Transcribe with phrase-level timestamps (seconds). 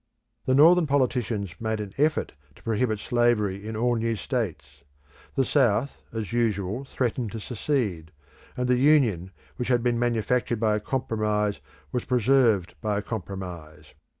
[0.47, 4.81] The Northern politicians made an effort to prohibit slavery in all new states;
[5.35, 8.09] the South as usual threatened to secede,
[8.57, 11.59] and the Union which had been manufactured by a compromise
[11.91, 13.93] was preserved by a compromise.